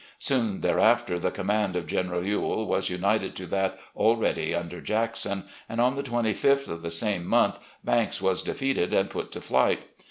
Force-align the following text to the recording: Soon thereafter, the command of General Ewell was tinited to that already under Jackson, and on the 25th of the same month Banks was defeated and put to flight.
Soon 0.17 0.61
thereafter, 0.61 1.19
the 1.19 1.29
command 1.29 1.75
of 1.75 1.85
General 1.85 2.25
Ewell 2.25 2.65
was 2.65 2.89
tinited 2.89 3.35
to 3.35 3.45
that 3.45 3.77
already 3.95 4.55
under 4.55 4.81
Jackson, 4.81 5.43
and 5.69 5.79
on 5.79 5.93
the 5.93 6.01
25th 6.01 6.67
of 6.69 6.81
the 6.81 6.89
same 6.89 7.23
month 7.27 7.59
Banks 7.83 8.19
was 8.19 8.41
defeated 8.41 8.95
and 8.95 9.11
put 9.11 9.31
to 9.31 9.41
flight. 9.41 9.81